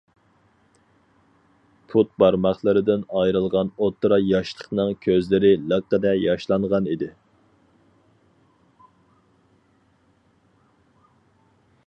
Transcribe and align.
پۇت 1.91 2.07
بارماقلىرىدىن 2.23 3.03
ئايرىلغان 3.19 3.69
ئوتتۇرا 3.87 4.17
ياشلىقنىڭ 4.29 4.93
كۆزلىرى 5.05 5.53
لىققىدە 5.73 6.13
ياشلانغان 6.21 6.89
ئىدى. 6.93 7.09